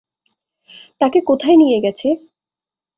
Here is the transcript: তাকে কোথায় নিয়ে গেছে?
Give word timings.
তাকে 1.01 1.19
কোথায় 1.29 1.57
নিয়ে 1.61 1.77
গেছে? 1.85 2.07